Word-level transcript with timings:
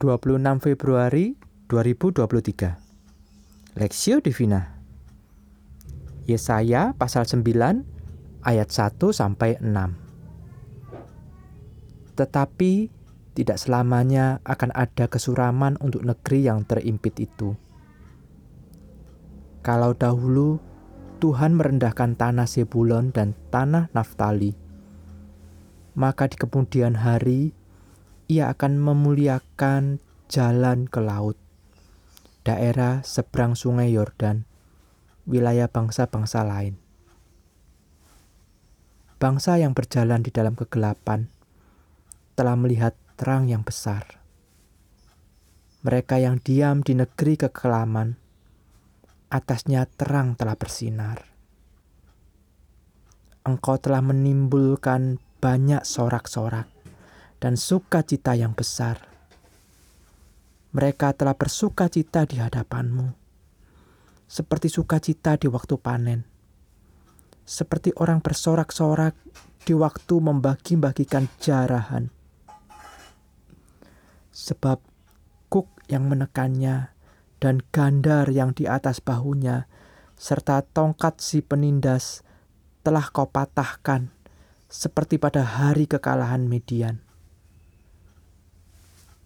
26 0.00 0.64
Februari 0.64 1.36
2023 1.68 3.76
Lexio 3.76 4.24
Divina. 4.24 4.80
Yesaya 6.24 6.96
pasal 6.96 7.28
9 7.28 7.44
ayat 8.40 8.72
1 8.72 8.96
sampai 9.12 9.60
6 9.60 12.16
Tetapi 12.16 12.72
tidak 13.36 13.60
selamanya 13.60 14.40
akan 14.48 14.72
ada 14.72 15.04
kesuraman 15.04 15.76
untuk 15.84 16.00
negeri 16.00 16.48
yang 16.48 16.64
terimpit 16.64 17.20
itu. 17.20 17.52
Kalau 19.60 19.92
dahulu 19.92 20.64
Tuhan 21.20 21.60
merendahkan 21.60 22.16
tanah 22.16 22.48
Zebulon 22.48 23.12
dan 23.12 23.36
tanah 23.52 23.92
Naftali, 23.92 24.56
maka 25.92 26.24
di 26.24 26.40
kemudian 26.40 26.96
hari 26.96 27.59
ia 28.30 28.46
akan 28.54 28.78
memuliakan 28.78 29.98
jalan 30.30 30.86
ke 30.86 31.02
laut, 31.02 31.34
daerah 32.46 33.02
seberang 33.02 33.58
sungai 33.58 33.90
Yordan, 33.90 34.46
wilayah 35.26 35.66
bangsa-bangsa 35.66 36.46
lain. 36.46 36.78
Bangsa 39.18 39.58
yang 39.58 39.74
berjalan 39.74 40.22
di 40.22 40.30
dalam 40.30 40.54
kegelapan 40.54 41.26
telah 42.38 42.54
melihat 42.54 42.94
terang 43.18 43.50
yang 43.50 43.66
besar. 43.66 44.22
Mereka 45.82 46.22
yang 46.22 46.38
diam 46.38 46.86
di 46.86 46.94
negeri 46.94 47.34
kekelaman, 47.34 48.14
atasnya 49.26 49.90
terang 49.90 50.38
telah 50.38 50.54
bersinar. 50.54 51.26
Engkau 53.42 53.74
telah 53.82 54.06
menimbulkan 54.06 55.18
banyak 55.42 55.82
sorak-sorak 55.82 56.79
dan 57.40 57.56
sukacita 57.56 58.36
yang 58.36 58.52
besar. 58.52 59.00
Mereka 60.70 61.16
telah 61.18 61.34
bersuka 61.34 61.90
cita 61.90 62.28
di 62.28 62.38
hadapanmu, 62.38 63.10
seperti 64.30 64.70
sukacita 64.70 65.34
di 65.34 65.50
waktu 65.50 65.74
panen, 65.80 66.22
seperti 67.42 67.90
orang 67.98 68.22
bersorak-sorak 68.22 69.18
di 69.66 69.74
waktu 69.74 70.14
membagi-bagikan 70.20 71.26
jarahan. 71.42 72.12
Sebab 74.30 74.78
kuk 75.50 75.66
yang 75.90 76.06
menekannya 76.06 76.94
dan 77.42 77.64
gandar 77.74 78.30
yang 78.30 78.54
di 78.54 78.70
atas 78.70 79.02
bahunya, 79.02 79.66
serta 80.14 80.62
tongkat 80.62 81.18
si 81.18 81.42
penindas 81.42 82.22
telah 82.86 83.10
kau 83.10 83.26
patahkan, 83.26 84.14
seperti 84.70 85.18
pada 85.18 85.42
hari 85.42 85.90
kekalahan 85.90 86.46
Median 86.46 87.09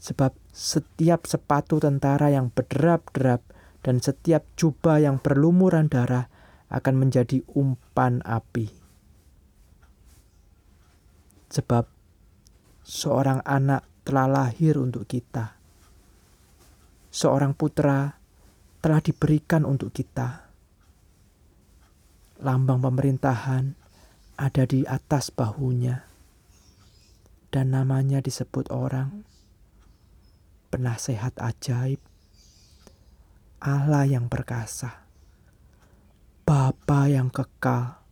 sebab 0.05 0.37
setiap 0.53 1.25
sepatu 1.25 1.81
tentara 1.81 2.29
yang 2.29 2.53
berderap-derap 2.53 3.41
dan 3.81 4.05
setiap 4.05 4.45
jubah 4.53 5.01
yang 5.01 5.17
berlumuran 5.17 5.89
darah 5.89 6.29
akan 6.69 7.09
menjadi 7.09 7.41
umpan 7.57 8.21
api. 8.21 8.69
Sebab 11.49 11.89
seorang 12.85 13.41
anak 13.49 13.89
telah 14.05 14.29
lahir 14.29 14.77
untuk 14.77 15.09
kita. 15.09 15.57
Seorang 17.09 17.57
putra 17.57 18.21
telah 18.85 19.01
diberikan 19.01 19.65
untuk 19.65 19.89
kita. 19.89 20.53
Lambang 22.45 22.85
pemerintahan 22.85 23.73
ada 24.37 24.65
di 24.69 24.85
atas 24.85 25.33
bahunya. 25.33 26.05
Dan 27.49 27.73
namanya 27.73 28.19
disebut 28.19 28.69
orang 28.75 29.34
penasehat 30.75 31.39
ajaib, 31.39 32.03
Allah 33.63 34.11
yang 34.11 34.27
perkasa, 34.27 35.07
Bapa 36.43 37.07
yang 37.07 37.31
kekal, 37.31 38.03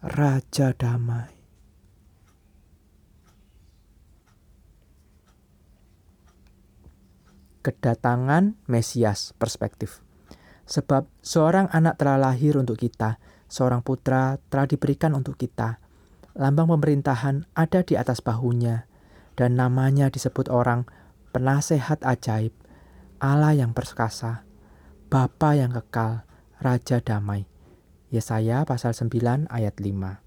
Raja 0.00 0.72
damai. 0.72 1.28
Kedatangan 7.60 8.56
Mesias 8.64 9.36
perspektif. 9.36 10.00
Sebab 10.64 11.04
seorang 11.20 11.68
anak 11.68 12.00
telah 12.00 12.16
lahir 12.16 12.56
untuk 12.56 12.80
kita, 12.80 13.20
seorang 13.52 13.84
putra 13.84 14.40
telah 14.48 14.64
diberikan 14.64 15.12
untuk 15.12 15.36
kita. 15.36 15.84
Lambang 16.32 16.72
pemerintahan 16.72 17.44
ada 17.52 17.84
di 17.84 18.00
atas 18.00 18.24
bahunya, 18.24 18.88
dan 19.36 19.60
namanya 19.60 20.08
disebut 20.08 20.48
orang 20.48 20.88
penasehat 21.30 22.02
ajaib, 22.06 22.52
Allah 23.22 23.54
yang 23.54 23.74
perkasa, 23.74 24.44
Bapa 25.10 25.58
yang 25.58 25.74
kekal, 25.74 26.22
Raja 26.62 27.02
damai. 27.02 27.46
Yesaya 28.10 28.66
pasal 28.66 28.94
9 28.94 29.46
ayat 29.50 29.78
5. 29.78 30.18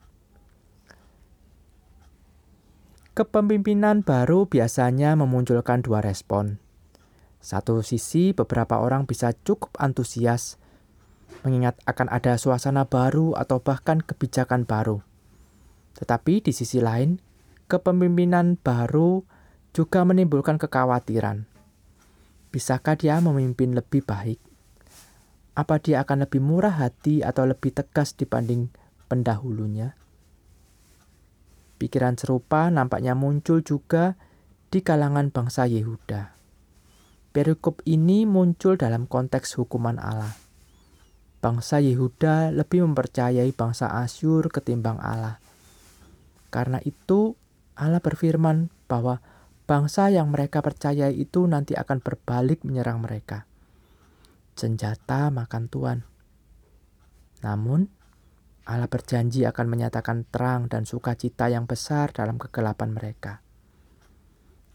Kepemimpinan 3.14 4.02
baru 4.02 4.50
biasanya 4.50 5.14
memunculkan 5.14 5.86
dua 5.86 6.02
respon. 6.02 6.58
Satu 7.44 7.84
sisi, 7.86 8.34
beberapa 8.34 8.80
orang 8.82 9.06
bisa 9.06 9.36
cukup 9.46 9.76
antusias 9.78 10.58
mengingat 11.44 11.76
akan 11.84 12.08
ada 12.08 12.40
suasana 12.40 12.88
baru 12.88 13.36
atau 13.36 13.60
bahkan 13.60 14.00
kebijakan 14.00 14.64
baru. 14.64 15.04
Tetapi 16.00 16.42
di 16.42 16.52
sisi 16.56 16.80
lain, 16.80 17.20
kepemimpinan 17.68 18.58
baru 18.58 19.28
juga 19.74 20.06
menimbulkan 20.06 20.62
kekhawatiran. 20.62 21.50
Bisakah 22.54 22.94
dia 22.94 23.18
memimpin 23.18 23.74
lebih 23.74 24.06
baik? 24.06 24.38
Apa 25.58 25.82
dia 25.82 26.06
akan 26.06 26.30
lebih 26.30 26.42
murah 26.46 26.78
hati 26.78 27.26
atau 27.26 27.50
lebih 27.50 27.74
tegas 27.74 28.14
dibanding 28.14 28.70
pendahulunya? 29.10 29.98
Pikiran 31.82 32.14
serupa 32.16 32.70
nampaknya 32.70 33.18
muncul 33.18 33.66
juga 33.66 34.14
di 34.70 34.86
kalangan 34.86 35.34
bangsa 35.34 35.66
Yehuda. 35.66 36.38
Perikop 37.34 37.82
ini 37.90 38.30
muncul 38.30 38.78
dalam 38.78 39.10
konteks 39.10 39.58
hukuman 39.58 39.98
Allah. 39.98 40.38
Bangsa 41.42 41.82
Yehuda 41.82 42.54
lebih 42.54 42.86
mempercayai 42.86 43.50
bangsa 43.58 43.90
Asyur 43.90 44.54
ketimbang 44.54 45.02
Allah. 45.02 45.42
Karena 46.54 46.78
itu, 46.86 47.34
Allah 47.74 48.00
berfirman 48.00 48.70
bahwa 48.86 49.18
bangsa 49.64 50.12
yang 50.12 50.32
mereka 50.32 50.60
percaya 50.60 51.08
itu 51.08 51.48
nanti 51.48 51.74
akan 51.74 52.04
berbalik 52.04 52.68
menyerang 52.68 53.00
mereka. 53.00 53.48
Senjata 54.54 55.32
makan 55.34 55.64
tuan. 55.72 56.00
Namun, 57.44 57.90
Allah 58.64 58.88
berjanji 58.88 59.44
akan 59.44 59.68
menyatakan 59.68 60.24
terang 60.32 60.72
dan 60.72 60.88
sukacita 60.88 61.52
yang 61.52 61.68
besar 61.68 62.16
dalam 62.16 62.40
kegelapan 62.40 62.96
mereka. 62.96 63.44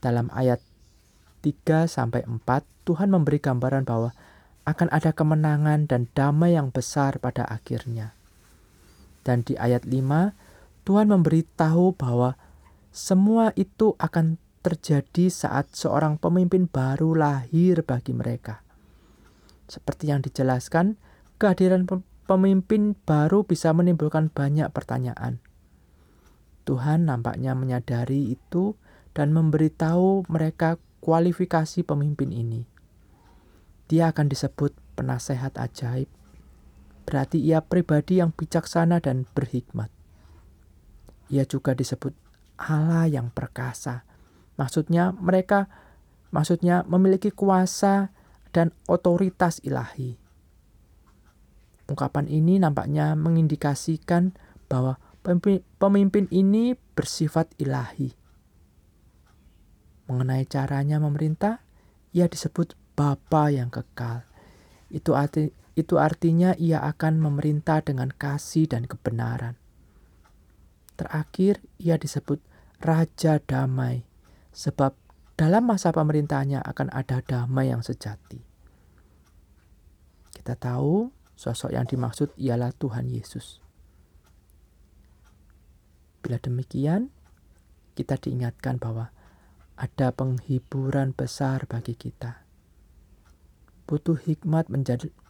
Dalam 0.05 0.29
ayat 0.35 0.61
3 1.41 1.89
sampai 1.89 2.29
4, 2.29 2.45
Tuhan 2.85 3.09
memberi 3.09 3.41
gambaran 3.41 3.89
bahwa 3.89 4.13
akan 4.69 4.89
ada 4.93 5.17
kemenangan 5.17 5.89
dan 5.89 6.13
damai 6.13 6.53
yang 6.53 6.69
besar 6.69 7.17
pada 7.17 7.49
akhirnya. 7.49 8.13
Dan 9.25 9.41
di 9.41 9.57
ayat 9.57 9.89
5, 9.89 10.37
Tuhan 10.85 11.09
memberitahu 11.09 11.97
bahwa 11.97 12.37
semua 12.93 13.57
itu 13.57 13.97
akan 13.97 14.37
terjadi 14.69 15.33
saat 15.33 15.73
seorang 15.73 16.21
pemimpin 16.21 16.69
baru 16.69 17.17
lahir 17.17 17.81
bagi 17.89 18.13
mereka. 18.13 18.61
Seperti 19.65 20.13
yang 20.13 20.21
dijelaskan, 20.21 21.01
kehadiran 21.41 21.89
pemimpin 22.29 22.93
baru 22.93 23.49
bisa 23.49 23.73
menimbulkan 23.73 24.29
banyak 24.29 24.69
pertanyaan. 24.69 25.41
Tuhan 26.69 27.09
nampaknya 27.09 27.57
menyadari 27.57 28.37
itu 28.37 28.77
dan 29.17 29.33
memberitahu 29.33 30.29
mereka 30.29 30.77
kualifikasi 31.01 31.81
pemimpin 31.81 32.29
ini. 32.29 32.69
Dia 33.89 34.13
akan 34.13 34.29
disebut 34.29 34.77
penasehat 34.93 35.57
ajaib. 35.57 36.13
Berarti 37.09 37.41
ia 37.41 37.65
pribadi 37.65 38.21
yang 38.21 38.37
bijaksana 38.37 39.01
dan 39.01 39.25
berhikmat. 39.33 39.89
Ia 41.33 41.49
juga 41.49 41.73
disebut 41.73 42.13
Allah 42.61 43.09
yang 43.09 43.33
perkasa 43.33 44.08
Maksudnya 44.59 45.15
mereka 45.15 45.71
maksudnya 46.35 46.83
memiliki 46.91 47.31
kuasa 47.31 48.11
dan 48.51 48.75
otoritas 48.91 49.63
ilahi. 49.63 50.19
Ungkapan 51.89 52.29
ini 52.29 52.61
nampaknya 52.61 53.17
mengindikasikan 53.17 54.37
bahwa 54.69 55.01
pemimpin 55.81 56.29
ini 56.29 56.77
bersifat 56.93 57.49
ilahi. 57.57 58.13
Mengenai 60.11 60.45
caranya 60.45 61.01
memerintah, 61.01 61.65
ia 62.13 62.29
disebut 62.29 62.77
Bapa 62.93 63.49
yang 63.55 63.73
kekal. 63.73 64.27
Itu 64.91 65.15
arti, 65.17 65.55
itu 65.79 65.97
artinya 66.01 66.53
ia 66.59 66.83
akan 66.83 67.21
memerintah 67.23 67.81
dengan 67.85 68.11
kasih 68.13 68.69
dan 68.69 68.85
kebenaran. 68.85 69.57
Terakhir, 70.99 71.63
ia 71.79 71.95
disebut 72.01 72.43
Raja 72.83 73.39
Damai 73.39 74.08
sebab 74.59 74.91
dalam 75.39 75.71
masa 75.71 75.95
pemerintahannya 75.95 76.59
akan 76.67 76.91
ada 76.91 77.23
damai 77.23 77.71
yang 77.71 77.79
sejati. 77.79 78.43
Kita 80.35 80.59
tahu 80.59 81.15
sosok 81.39 81.71
yang 81.71 81.87
dimaksud 81.87 82.35
ialah 82.35 82.75
Tuhan 82.75 83.07
Yesus. 83.07 83.63
Bila 86.19 86.43
demikian, 86.43 87.15
kita 87.95 88.19
diingatkan 88.19 88.83
bahwa 88.83 89.15
ada 89.79 90.11
penghiburan 90.11 91.15
besar 91.15 91.71
bagi 91.71 91.95
kita. 91.95 92.43
Butuh 93.87 94.19
hikmat 94.19 94.67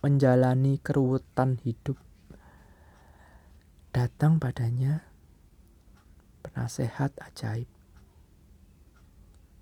menjalani 0.01 0.81
keruwetan 0.81 1.61
hidup. 1.61 2.01
Datang 3.93 4.41
padanya 4.41 5.05
penasehat 6.41 7.13
ajaib. 7.21 7.78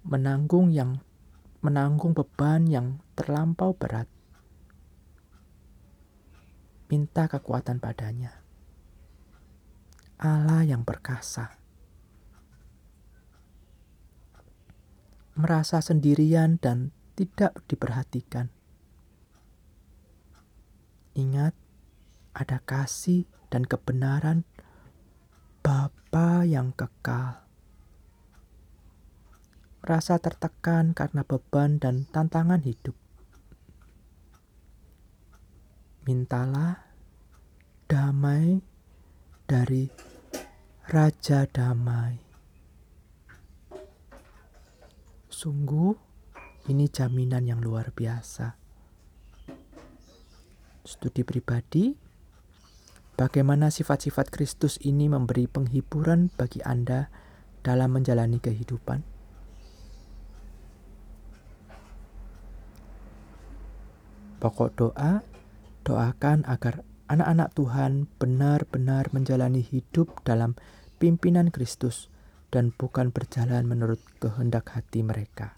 Menanggung 0.07 0.71
yang 0.71 1.03
menanggung 1.61 2.15
beban 2.15 2.71
yang 2.71 3.03
terlampau 3.19 3.75
berat. 3.75 4.07
Minta 6.87 7.27
kekuatan 7.27 7.83
padanya. 7.83 8.31
Allah 10.23 10.63
yang 10.63 10.87
perkasa 10.87 11.67
merasa 15.37 15.85
sendirian 15.85 16.57
dan 16.57 16.97
tidak 17.13 17.61
diperhatikan. 17.69 18.49
Ingat, 21.13 21.53
ada 22.33 22.61
kasih 22.65 23.29
dan 23.53 23.69
kebenaran 23.69 24.49
Bapa 25.61 26.45
yang 26.49 26.73
kekal. 26.73 27.46
Merasa 29.87 30.19
tertekan 30.19 30.99
karena 30.99 31.23
beban 31.23 31.79
dan 31.79 32.11
tantangan 32.11 32.59
hidup. 32.67 32.99
Mintalah 36.03 36.91
damai 37.87 38.67
dari 39.47 39.87
Raja 40.91 41.47
Damai. 41.47 42.19
Sungguh, 45.31 45.95
ini 46.67 46.91
jaminan 46.91 47.47
yang 47.47 47.63
luar 47.63 47.95
biasa. 47.95 48.59
Studi 50.83 51.23
pribadi, 51.23 51.95
bagaimana 53.15 53.71
sifat-sifat 53.71 54.35
Kristus 54.35 54.83
ini 54.83 55.07
memberi 55.07 55.47
penghiburan 55.47 56.35
bagi 56.35 56.59
Anda 56.67 57.07
dalam 57.63 57.95
menjalani 57.95 58.43
kehidupan? 58.43 59.15
Pokok 64.47 64.79
doa, 64.79 65.27
doakan 65.83 66.47
agar 66.47 66.87
anak-anak 67.11 67.51
Tuhan 67.59 68.07
benar-benar 68.23 69.11
menjalani 69.11 69.59
hidup 69.59 70.23
dalam 70.23 70.55
pimpinan 71.03 71.51
Kristus 71.51 72.07
dan 72.55 72.71
bukan 72.71 73.11
berjalan 73.11 73.67
menurut 73.67 73.99
kehendak 74.23 74.71
hati 74.71 75.03
mereka. 75.03 75.56